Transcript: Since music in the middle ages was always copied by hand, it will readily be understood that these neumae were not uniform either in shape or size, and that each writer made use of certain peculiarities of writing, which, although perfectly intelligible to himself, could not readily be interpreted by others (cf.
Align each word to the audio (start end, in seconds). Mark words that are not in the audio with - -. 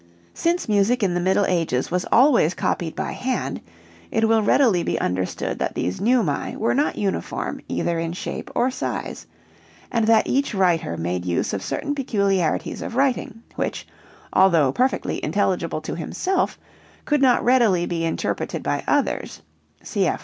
Since 0.33 0.67
music 0.67 1.03
in 1.03 1.13
the 1.13 1.19
middle 1.19 1.45
ages 1.45 1.91
was 1.91 2.07
always 2.11 2.55
copied 2.55 2.95
by 2.95 3.11
hand, 3.11 3.61
it 4.09 4.27
will 4.27 4.41
readily 4.41 4.81
be 4.81 4.99
understood 4.99 5.59
that 5.59 5.75
these 5.75 5.99
neumae 6.01 6.55
were 6.57 6.73
not 6.73 6.97
uniform 6.97 7.61
either 7.67 7.99
in 7.99 8.13
shape 8.13 8.49
or 8.55 8.71
size, 8.71 9.27
and 9.91 10.07
that 10.07 10.25
each 10.25 10.55
writer 10.55 10.97
made 10.97 11.23
use 11.23 11.53
of 11.53 11.61
certain 11.61 11.93
peculiarities 11.93 12.81
of 12.81 12.95
writing, 12.95 13.43
which, 13.55 13.85
although 14.33 14.71
perfectly 14.71 15.23
intelligible 15.23 15.81
to 15.81 15.93
himself, 15.95 16.57
could 17.05 17.21
not 17.21 17.43
readily 17.45 17.85
be 17.85 18.03
interpreted 18.03 18.63
by 18.63 18.83
others 18.87 19.43
(cf. 19.83 20.19